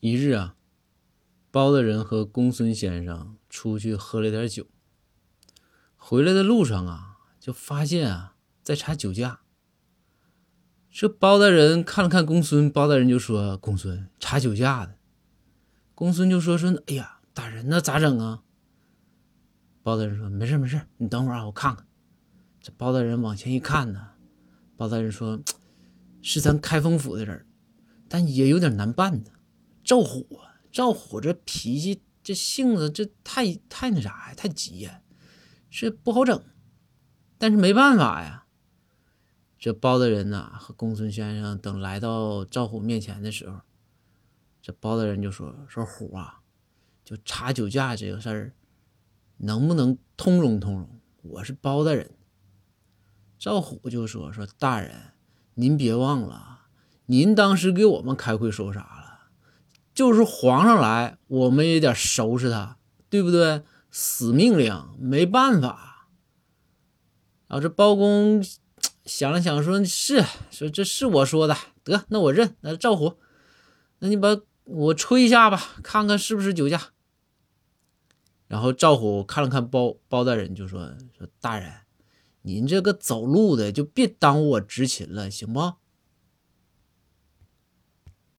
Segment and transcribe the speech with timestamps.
[0.00, 0.56] 一日啊，
[1.50, 4.66] 包大人和公孙先生出去喝了点酒，
[5.96, 9.40] 回来的路上啊，就发现啊，在查酒驾。
[10.90, 14.96] 这包大人看了看公孙，包大人就说：“公孙查酒驾的。”
[15.94, 18.42] 公孙就说：“说哎呀，大人那咋整啊？”
[19.82, 21.86] 包大人说：“没事没事，你等会儿啊，我看看。”
[22.60, 24.08] 这包大人往前一看呢，
[24.76, 25.40] 包大人说
[26.22, 27.46] ：“是咱开封府的人，
[28.08, 29.30] 但也有点难办呢。
[29.86, 30.26] 赵虎，
[30.72, 35.00] 赵虎这脾气、这性子，这太太那啥呀，太急呀，
[35.70, 36.42] 这不好整。
[37.38, 38.46] 但是没办法呀。
[39.56, 43.60] 这包大人呐和公孙先生等来到赵虎面前的时候，
[44.60, 46.40] 这包大人就说：说虎啊，
[47.04, 48.54] 就查酒驾这个事儿，
[49.36, 51.00] 能不能通融通融？
[51.22, 52.10] 我是包大人。”
[53.38, 55.12] 赵虎就说：“说大人，
[55.54, 56.66] 您别忘了，
[57.06, 58.95] 您当时给我们开会说啥？
[59.96, 62.76] 就是皇上来，我们也得收拾他，
[63.08, 63.62] 对不对？
[63.90, 66.10] 死命令，没办法。”
[67.48, 68.44] 然后这包公
[69.06, 72.54] 想了想，说：“是，说这是我说的，得，那我认。
[72.60, 73.14] 那赵虎，
[74.00, 76.90] 那你把我吹一下吧，看看是不是酒驾。”
[78.48, 81.72] 然后赵虎看了看包包大人，就说：“说大人。”
[82.42, 85.72] 您这个走路的就别耽误我执勤了，行不？